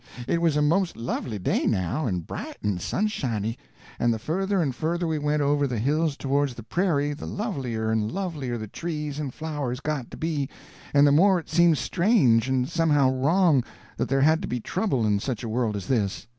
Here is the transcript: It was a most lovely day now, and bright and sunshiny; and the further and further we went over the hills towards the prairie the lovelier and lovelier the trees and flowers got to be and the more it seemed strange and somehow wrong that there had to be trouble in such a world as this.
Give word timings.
It 0.27 0.41
was 0.41 0.57
a 0.57 0.63
most 0.63 0.97
lovely 0.97 1.37
day 1.37 1.67
now, 1.67 2.07
and 2.07 2.25
bright 2.25 2.57
and 2.63 2.81
sunshiny; 2.81 3.55
and 3.99 4.11
the 4.11 4.17
further 4.17 4.59
and 4.59 4.73
further 4.73 5.05
we 5.05 5.19
went 5.19 5.43
over 5.43 5.67
the 5.67 5.77
hills 5.77 6.17
towards 6.17 6.55
the 6.55 6.63
prairie 6.63 7.13
the 7.13 7.27
lovelier 7.27 7.91
and 7.91 8.11
lovelier 8.11 8.57
the 8.57 8.65
trees 8.65 9.19
and 9.19 9.31
flowers 9.31 9.79
got 9.79 10.09
to 10.09 10.17
be 10.17 10.49
and 10.91 11.05
the 11.05 11.11
more 11.11 11.37
it 11.37 11.49
seemed 11.49 11.77
strange 11.77 12.49
and 12.49 12.67
somehow 12.67 13.11
wrong 13.13 13.63
that 13.97 14.09
there 14.09 14.21
had 14.21 14.41
to 14.41 14.47
be 14.47 14.59
trouble 14.59 15.05
in 15.05 15.19
such 15.19 15.43
a 15.43 15.47
world 15.49 15.75
as 15.75 15.85
this. 15.85 16.25